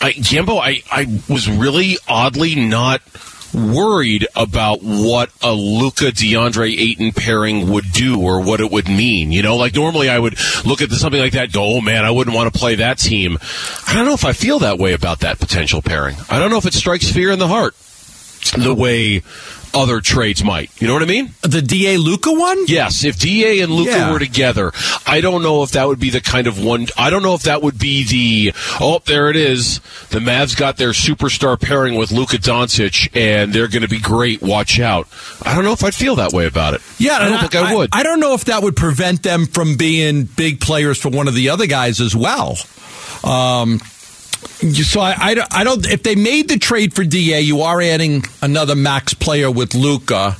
[0.00, 3.02] I, Gambo, I, I was really oddly not
[3.52, 9.32] worried about what a Luka DeAndre Ayton pairing would do or what it would mean.
[9.32, 12.10] You know, like normally I would look at something like that, go, "Oh man, I
[12.10, 13.38] wouldn't want to play that team."
[13.86, 16.16] I don't know if I feel that way about that potential pairing.
[16.28, 17.74] I don't know if it strikes fear in the heart
[18.56, 19.22] the way
[19.74, 20.70] other trades might.
[20.80, 21.32] You know what I mean?
[21.42, 22.64] The Da Luka one?
[22.66, 24.12] Yes, if Da and Luka Yeah.
[24.12, 24.72] were together,
[25.06, 26.88] I don't know if that would be the kind of one.
[26.96, 28.52] I don't know if that would be the.
[28.80, 29.80] Oh, there it is.
[30.10, 34.42] The Mavs got their superstar pairing with Luka Doncic, and they're going to be great.
[34.42, 35.06] Watch out.
[35.42, 36.80] I don't know if I'd feel that way about it.
[36.98, 37.90] Yeah, I don't and think I, would.
[37.92, 41.34] I, don't know if that would prevent them from being big players for one of
[41.34, 42.56] the other guys as well.
[43.24, 43.80] Um,
[44.84, 45.86] so I, I, I don't.
[45.86, 50.36] If they made the trade for Da, you are adding another max player with Luka.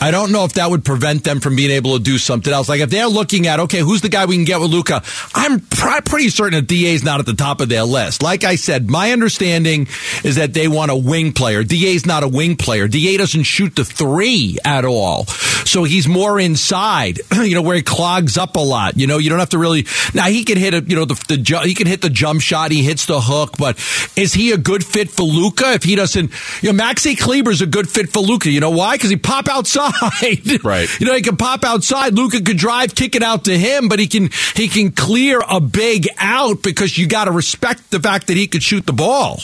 [0.00, 2.68] I don't know if that would prevent them from being able to do something else.
[2.68, 5.02] Like if they're looking at, okay, who's the guy we can get with Luka?
[5.34, 8.22] I'm pr- pretty certain that DA's not at the top of their list.
[8.22, 9.88] Like I said, my understanding
[10.22, 11.64] is that they want a wing player.
[11.64, 12.86] DA's not a wing player.
[12.86, 15.24] DA doesn't shoot the three at all.
[15.24, 18.96] So he's more inside, you know, where he clogs up a lot.
[18.96, 21.22] You know, you don't have to really, now he can hit a, you know, the,
[21.26, 22.70] the, ju- he can hit the jump shot.
[22.70, 23.76] He hits the hook, but
[24.16, 26.30] is he a good fit for Luka if he doesn't,
[26.62, 28.48] you know, Maxi Kleber's a good fit for Luka.
[28.48, 28.94] You know why?
[28.94, 29.87] Because he pop outside.
[30.64, 30.88] Right.
[31.00, 32.14] You know, he can pop outside.
[32.14, 35.60] Luka could drive, kick it out to him, but he can he can clear a
[35.60, 39.40] big out because you got to respect the fact that he could shoot the ball.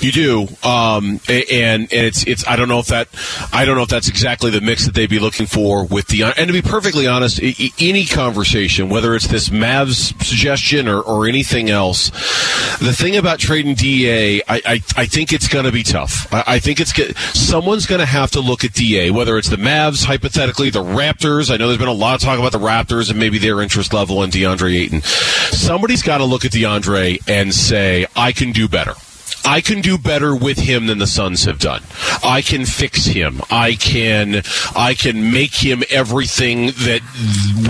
[0.00, 2.46] You do, um, and and it's it's.
[2.46, 3.08] I don't know if that
[3.52, 6.22] I don't know if that's exactly the mix that they'd be looking for with the.
[6.24, 7.40] And to be perfectly honest,
[7.80, 12.10] any conversation, whether it's this Mavs suggestion or, or anything else,
[12.78, 16.32] the thing about trading Da, I I, I think it's going to be tough.
[16.32, 16.92] I, I think it's
[17.38, 21.50] someone's going to have to look at Da, whether it's the Mavs, hypothetically, the Raptors.
[21.50, 23.92] I know there's been a lot of talk about the Raptors and maybe their interest
[23.92, 25.02] level in DeAndre Ayton.
[25.02, 28.94] Somebody's got to look at DeAndre and say, I can do better.
[29.48, 31.82] I can do better with him than the Suns have done.
[32.22, 33.40] I can fix him.
[33.50, 34.42] I can
[34.76, 37.00] I can make him everything that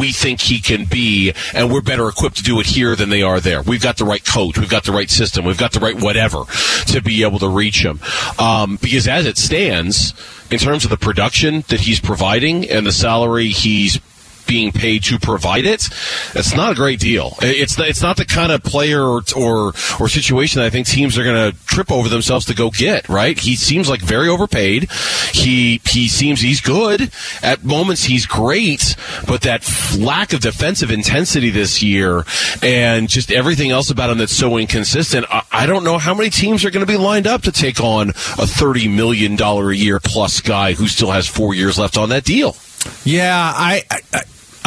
[0.00, 3.22] we think he can be, and we're better equipped to do it here than they
[3.22, 3.62] are there.
[3.62, 6.42] We've got the right coach, we've got the right system, we've got the right whatever
[6.86, 8.00] to be able to reach him.
[8.40, 10.14] Um, because as it stands,
[10.50, 14.00] in terms of the production that he's providing and the salary he's
[14.48, 15.86] being paid to provide it,
[16.34, 17.36] it's not a great deal.
[17.40, 21.16] It's it's not the kind of player or or, or situation that I think teams
[21.16, 23.08] are going to trip over themselves to go get.
[23.08, 23.38] Right?
[23.38, 24.90] He seems like very overpaid.
[25.32, 28.04] He he seems he's good at moments.
[28.04, 32.24] He's great, but that lack of defensive intensity this year
[32.62, 35.26] and just everything else about him that's so inconsistent.
[35.30, 37.80] I, I don't know how many teams are going to be lined up to take
[37.80, 41.98] on a thirty million dollar a year plus guy who still has four years left
[41.98, 42.56] on that deal.
[43.04, 44.17] Yeah, I, I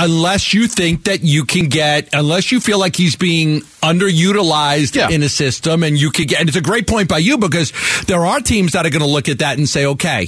[0.02, 5.10] unless you think that you can get, unless you feel like he's being underutilized yeah.
[5.10, 7.72] in a system and you could get, and it's a great point by you because
[8.08, 10.28] there are teams that are going to look at that and say, okay,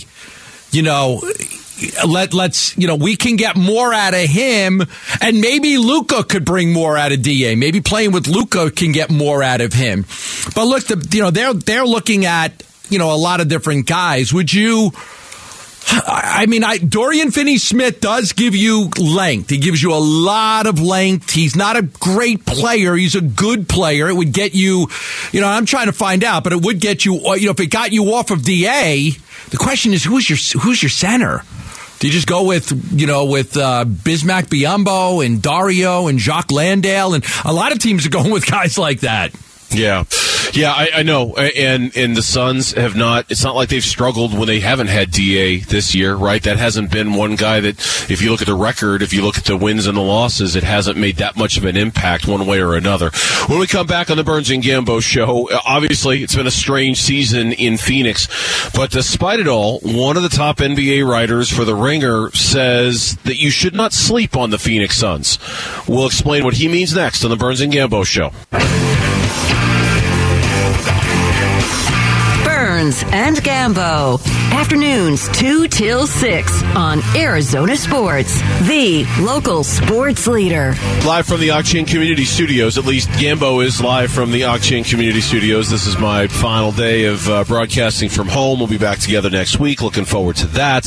[0.71, 1.21] you know,
[2.07, 4.81] let let's you know we can get more out of him,
[5.21, 7.55] and maybe Luka could bring more out of Da.
[7.55, 10.05] Maybe playing with Luka can get more out of him.
[10.55, 13.87] But look, the, you know they're they're looking at you know a lot of different
[13.87, 14.31] guys.
[14.31, 14.91] Would you?
[15.89, 19.49] I mean, I, Dorian Finney Smith does give you length.
[19.49, 21.31] He gives you a lot of length.
[21.31, 22.95] He's not a great player.
[22.95, 24.07] He's a good player.
[24.09, 24.87] It would get you,
[25.31, 27.59] you know, I'm trying to find out, but it would get you, you know, if
[27.59, 29.11] it got you off of DA,
[29.49, 31.43] the question is who's your, who's your center?
[31.99, 36.51] Do you just go with, you know, with uh, Bismack Biyombo and Dario and Jock
[36.51, 37.13] Landale?
[37.13, 39.33] And a lot of teams are going with guys like that.
[39.73, 40.03] Yeah,
[40.53, 43.31] yeah, I, I, know, and and the Suns have not.
[43.31, 46.43] It's not like they've struggled when they haven't had Da this year, right?
[46.43, 49.37] That hasn't been one guy that, if you look at the record, if you look
[49.37, 52.45] at the wins and the losses, it hasn't made that much of an impact one
[52.45, 53.09] way or another.
[53.47, 57.01] When we come back on the Burns and Gambo show, obviously it's been a strange
[57.01, 58.27] season in Phoenix,
[58.75, 63.37] but despite it all, one of the top NBA writers for the Ringer says that
[63.37, 65.39] you should not sleep on the Phoenix Suns.
[65.87, 68.31] We'll explain what he means next on the Burns and Gambo show.
[72.83, 74.21] And Gambo.
[74.51, 80.73] Afternoons 2 till 6 on Arizona Sports, the local sports leader.
[81.05, 82.77] Live from the Ak-Chin Community Studios.
[82.77, 85.69] At least Gambo is live from the Ak-Chin Community Studios.
[85.69, 88.59] This is my final day of uh, broadcasting from home.
[88.59, 89.81] We'll be back together next week.
[89.81, 90.85] Looking forward to that.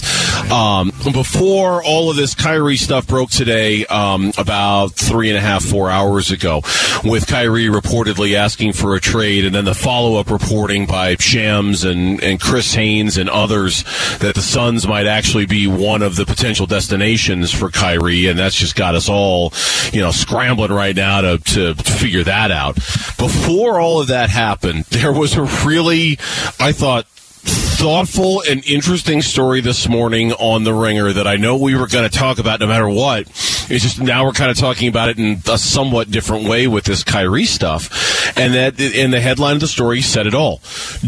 [0.53, 5.65] Um, before all of this Kyrie stuff broke today, um, about three and a half,
[5.65, 6.61] four hours ago,
[7.05, 11.86] with Kyrie reportedly asking for a trade, and then the follow up reporting by Shams
[11.87, 13.85] and, and Chris Haynes and others
[14.19, 18.57] that the Suns might actually be one of the potential destinations for Kyrie, and that's
[18.57, 19.53] just got us all,
[19.93, 22.75] you know, scrambling right now to, to, to figure that out.
[22.75, 26.19] Before all of that happened, there was a really,
[26.61, 27.07] I thought,
[27.47, 32.09] thoughtful and interesting story this morning on The Ringer that I know we were going
[32.09, 33.29] to talk about no matter what.
[33.69, 36.85] It's just now we're kind of talking about it in a somewhat different way with
[36.85, 38.37] this Kyrie stuff.
[38.37, 40.61] And that in the headline of the story said it all.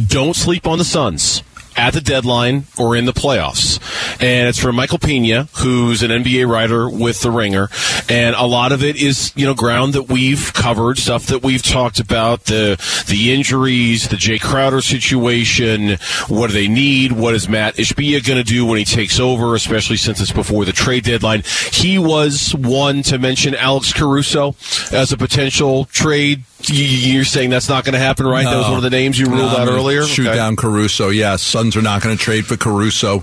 [0.09, 1.43] Don't sleep on the Suns
[1.79, 3.79] at the deadline or in the playoffs.
[4.21, 7.69] And it's from Michael Pina, who's an NBA writer with The Ringer.
[8.09, 11.63] And a lot of it is, you know, ground that we've covered, stuff that we've
[11.63, 17.13] talked about, the the injuries, the Jae Crowder situation, what do they need?
[17.13, 20.65] What is Mat Ishbia going to do when he takes over, especially since it's before
[20.65, 21.45] the trade deadline?
[21.73, 24.57] He was one to mention Alex Caruso
[24.91, 28.45] as a potential trade you're saying that's not going to happen, right?
[28.45, 28.51] No.
[28.51, 30.05] That was one of the names you ruled no, out earlier.
[30.05, 30.37] Shoot okay.
[30.37, 31.11] down Caruso.
[31.11, 33.23] Yes, Suns are not going to trade for Caruso.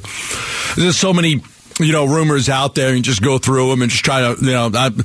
[0.75, 1.41] There's so many
[1.79, 4.51] you know, rumors out there and just go through them and just try to, you
[4.51, 4.95] know, I'm,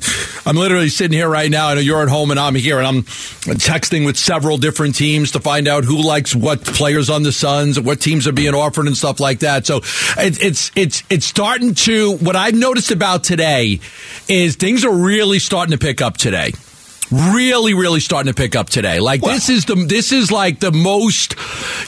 [0.45, 1.67] I'm literally sitting here right now.
[1.67, 5.31] I know you're at home and I'm here and I'm texting with several different teams
[5.31, 8.87] to find out who likes what players on the Suns, what teams are being offered
[8.87, 9.65] and stuff like that.
[9.65, 9.77] So
[10.17, 13.81] it, it's, it's, it's starting to, what I've noticed about today
[14.29, 16.53] is things are really starting to pick up today
[17.11, 18.99] really, really starting to pick up today.
[18.99, 21.35] Like well, this is the this is like the most,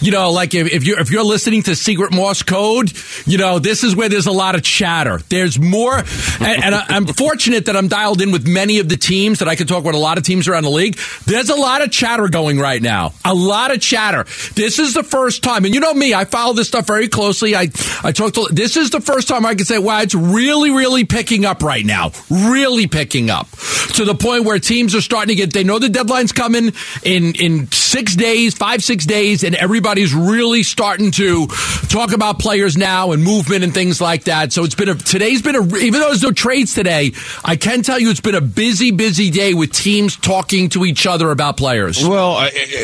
[0.01, 2.91] you know, like if, if you're if you're listening to Secret Morse code,
[3.25, 5.19] you know, this is where there's a lot of chatter.
[5.29, 8.97] There's more, and, and I, am fortunate that I'm dialed in with many of the
[8.97, 10.97] teams that I can talk with a lot of teams around the league.
[11.25, 13.13] There's a lot of chatter going right now.
[13.23, 14.23] A lot of chatter.
[14.55, 17.55] This is the first time, and you know me, I follow this stuff very closely.
[17.55, 17.69] I
[18.03, 18.47] I talk to.
[18.51, 21.85] This is the first time I can say, wow, it's really, really picking up right
[21.85, 22.11] now.
[22.29, 23.49] Really picking up
[23.95, 25.53] to the point where teams are starting to get.
[25.53, 26.73] They know the deadline's coming
[27.03, 31.45] in in six days, five six days, and everybody's really starting to
[31.87, 34.51] talk about players now and movement and things like that.
[34.51, 37.11] So it's been a today's been a even though there's no trades today,
[37.45, 41.05] I can tell you it's been a busy, busy day with teams talking to each
[41.05, 42.03] other about players.
[42.03, 42.39] Well,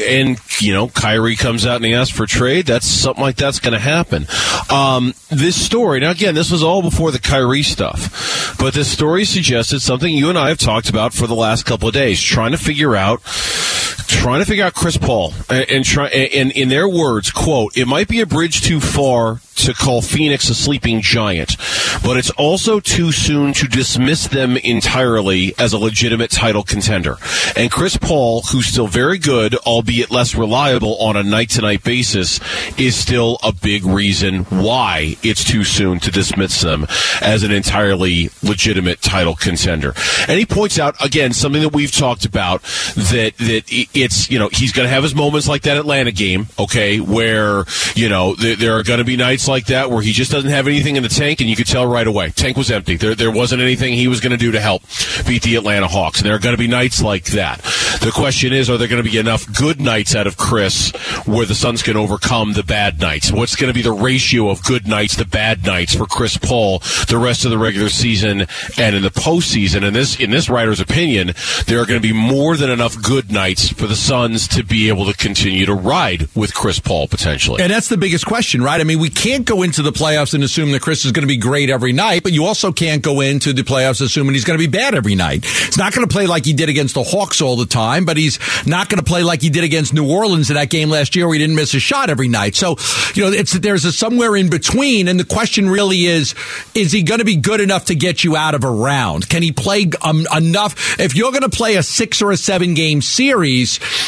[0.07, 2.67] and you know, Kyrie comes out and he asks for trade.
[2.67, 4.27] That's something like that's going to happen.
[4.69, 9.25] Um, this story now again, this was all before the Kyrie stuff, but this story
[9.25, 12.51] suggested something you and I have talked about for the last couple of days, trying
[12.51, 13.21] to figure out
[14.07, 17.87] trying to figure out Chris Paul and, and try and in their words, quote, it
[17.87, 21.57] might be a bridge too far to call Phoenix a sleeping giant,
[22.03, 27.17] but it's also too soon to dismiss them entirely as a legitimate title contender.
[27.57, 31.83] And Chris Paul, who's still very good, albeit less reliable on a night to night
[31.83, 32.39] basis,
[32.79, 36.87] is still a big reason why it's too soon to dismiss them
[37.21, 39.93] as an entirely legitimate title contender.
[40.27, 42.61] And he points out again something that we've talked about
[42.95, 43.63] that that
[43.93, 47.65] it's you know he's going to have his moments like that Atlanta game, okay, where
[47.95, 50.49] you know there, there are going to be nights like that where he just doesn't
[50.49, 52.29] have anything in the tank, and you could tell right away.
[52.29, 52.95] Tank was empty.
[52.95, 54.83] There, there wasn't anything he was going to do to help
[55.27, 56.19] beat the Atlanta Hawks.
[56.19, 57.61] And there are going to be nights like that.
[58.01, 60.91] The question is, are there going to be enough good nights out of Chris
[61.25, 63.31] where the Suns can overcome the bad nights?
[63.31, 66.79] What's going to be the ratio of good nights to bad nights for Chris Paul
[67.07, 69.83] the rest of the regular season and in the postseason?
[69.83, 71.33] And this, in this writer's opinion,
[71.65, 74.89] there are going to be more than enough good nights for the Suns to be
[74.89, 77.61] able to continue to ride with Chris Paul potentially.
[77.61, 78.79] And that's the biggest question, right?
[78.79, 81.27] I mean, we can't go into the playoffs and assume that Chris is going to
[81.27, 84.59] be great every night, but you also can't go into the playoffs assuming he's going
[84.59, 85.45] to be bad every night.
[85.45, 88.17] He's not going to play like he did against the Hawks all the time, but
[88.17, 91.15] he's not going to play like he did against New Orleans in that game last
[91.15, 92.55] year where he didn't miss a shot every night.
[92.55, 92.77] So,
[93.13, 96.35] you know, it's there's a somewhere in between, and the question really is:
[96.73, 99.29] Is he going to be good enough to get you out of a round?
[99.29, 100.99] Can he play um, enough?
[100.99, 103.58] If you're going to play a six or a seven game series,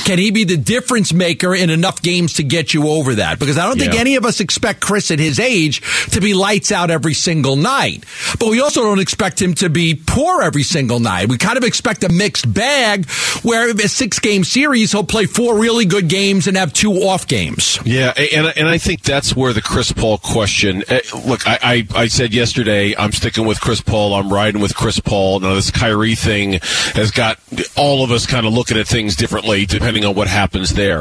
[0.05, 3.39] can he be the difference maker in enough games to get you over that?
[3.39, 3.99] Because I don't think Yeah.
[3.99, 5.81] any of us expect Chris at his age
[6.11, 8.03] to be lights out every single night.
[8.39, 11.27] But we also don't expect him to be poor every single night.
[11.29, 13.09] We kind of expect a mixed bag
[13.43, 17.27] where a six game series, he'll play four really good games and have two off
[17.27, 17.79] games.
[17.85, 20.83] Yeah, and and I think that's where the Chris Paul question.
[20.87, 24.13] eh, Look, I, I I said yesterday I'm sticking with Chris Paul.
[24.13, 25.39] I'm riding with Chris Paul.
[25.39, 26.59] Now this Kyrie thing
[26.95, 27.37] has got
[27.75, 30.99] all of us kind of looking at things differently depending on what happens there.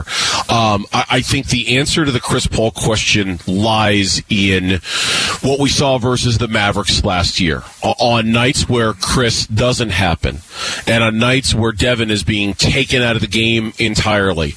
[0.48, 4.80] Um, I, I think the answer to the Chris Paul question lies in
[5.42, 7.62] what we saw versus the Mavericks last year.
[7.82, 10.38] On nights where Chris doesn't happen,
[10.86, 14.52] and on nights where Devin is being taken out of the game entirely,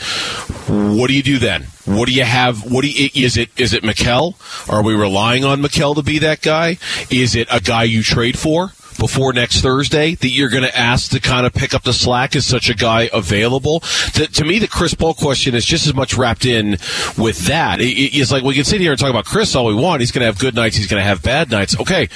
[0.67, 1.67] what do you do then?
[1.85, 2.71] What do you have?
[2.71, 3.49] What do you, is it?
[3.57, 4.35] Is it Mikal?
[4.71, 6.77] Are we relying on Mikal to be that guy?
[7.09, 8.71] Is it a guy you trade for?
[8.97, 12.35] Before next Thursday, that you're going to ask to kind of pick up the slack?
[12.35, 13.81] Is such a guy available?
[14.13, 16.71] To, to me, the Chris Paul question is just as much wrapped in
[17.17, 17.81] with that.
[17.81, 20.01] It- it- it's like we can sit here and talk about Chris all we want.
[20.01, 20.75] He's going to have good nights.
[20.77, 21.77] He's going to have bad nights.
[21.79, 22.07] Okay,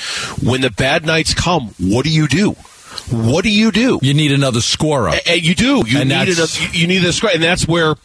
[0.44, 2.52] when the bad nights come, what do you do?
[3.12, 4.00] What do you do?
[4.02, 5.12] You need another scorer.
[5.28, 5.84] And you do.
[5.88, 7.96] You And need that's- a, you- need a score, and that's where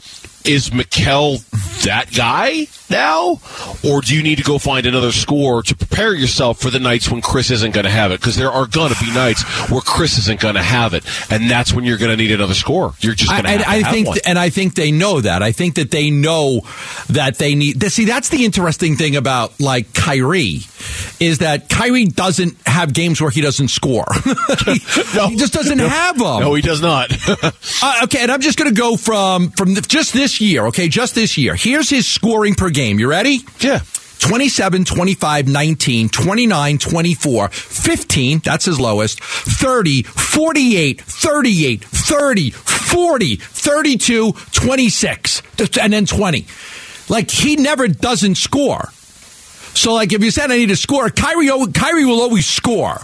[0.45, 1.41] is Mikal
[1.83, 3.41] that guy now,
[3.85, 7.11] or do you need to go find another score to prepare yourself for the nights
[7.11, 8.21] when Chris isn't going to have it?
[8.21, 11.51] Because there are going to be nights where Chris isn't going to have it, and
[11.51, 12.95] that's when you're going to need another score.
[13.01, 14.19] You're just going to I, have I think, one.
[14.27, 15.43] and I think they know that.
[15.43, 16.63] I think that they know
[17.11, 17.83] that they need.
[17.91, 20.61] See, that's the interesting thing about like Kyrie
[21.21, 24.05] is that Kyrie doesn't have games where he doesn't score.
[24.65, 24.81] he,
[25.15, 25.29] No.
[25.29, 26.41] he just doesn't have them.
[26.41, 27.11] no, he does not.
[27.85, 30.67] Uh, okay, and I'm just going to go from from the, just this year.
[30.67, 31.55] Okay, just this year.
[31.73, 32.99] Here's his scoring per game.
[32.99, 33.47] You ready?
[33.61, 33.81] yeah.
[34.19, 44.33] 27, 25, 19, 29, 24, 15, that's his lowest, 30, 48, 38, 30, 40, 32,
[44.33, 45.43] 26,
[45.81, 46.47] and then 20.
[47.09, 48.91] Like, he never doesn't score.
[49.73, 53.01] So, like, if you said I need to score, Kyrie, Kyrie will always score.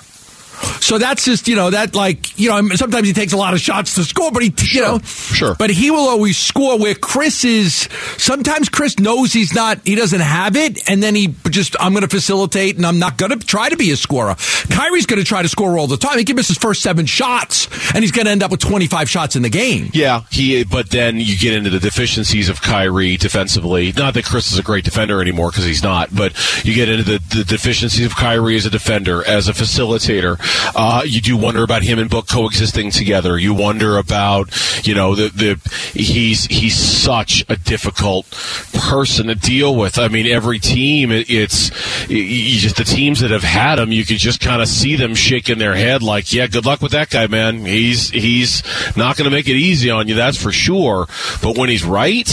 [0.80, 3.60] So that's just you know that like you know sometimes he takes a lot of
[3.60, 5.54] shots to score, but he you know sure.
[5.58, 6.78] But he will always score.
[6.78, 11.34] Where Chris is sometimes Chris knows he's not he doesn't have it, and then he
[11.50, 14.36] just I'm going to facilitate and I'm not going to try to be a scorer.
[14.70, 16.18] Kyrie's going to try to score all the time.
[16.18, 19.08] He can miss his first seven shots, and he's going to end up with 25
[19.08, 19.90] shots in the game.
[19.92, 20.64] Yeah, he.
[20.64, 23.92] But then you get into the deficiencies of Kyrie defensively.
[23.92, 26.14] Not that Chris is a great defender anymore because he's not.
[26.14, 26.32] But
[26.64, 30.38] you get into the, the deficiencies of Kyrie as a defender, as a facilitator.
[30.74, 33.38] Uh, you do wonder about him and Book coexisting together.
[33.38, 34.50] You wonder about,
[34.86, 38.30] you know, the the he's he's such a difficult
[38.72, 39.98] person to deal with.
[39.98, 41.70] I mean, every team it, it's
[42.08, 45.58] just the teams that have had him, you could just kind of see them shaking
[45.58, 47.64] their head like, yeah, good luck with that guy, man.
[47.64, 48.62] He's he's
[48.96, 51.06] not going to make it easy on you, that's for sure.
[51.42, 52.30] But when he's right,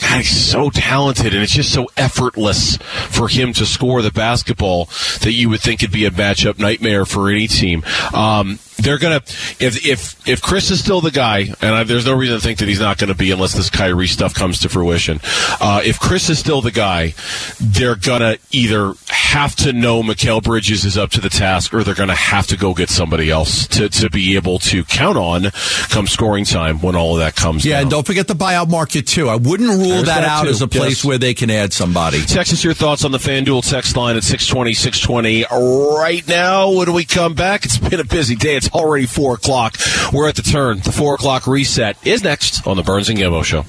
[0.00, 4.86] God, he's so talented, and it's just so effortless for him to score the basketball
[5.20, 7.82] that you would think it'd be a matchup nightmare for any team.
[8.12, 9.22] Um, they're gonna
[9.60, 12.58] if if if Chris is still the guy, and I, there's no reason to think
[12.58, 15.20] that he's not going to be unless this Kyrie stuff comes to fruition.
[15.60, 17.14] Uh, if Chris is still the guy,
[17.60, 21.94] they're gonna either have to know Mikal Bridges is up to the task, or they're
[21.94, 25.50] gonna have to go get somebody else to to be able to count on
[25.88, 27.64] come scoring time when all of that comes.
[27.64, 27.82] Yeah, down.
[27.82, 29.28] and don't forget the buyout market too.
[29.28, 31.04] I wouldn't rule There's that, that out too, as a place yes.
[31.04, 32.20] where they can add somebody.
[32.24, 35.44] Text us your thoughts on the FanDuel text line at 620, 620.
[35.96, 38.56] Right now, when we come back, it's been a busy day.
[38.64, 39.76] It's already 4 o'clock.
[40.10, 40.78] We're at the turn.
[40.78, 43.66] The 4 o'clock reset is next on the Burns and Gambo Show.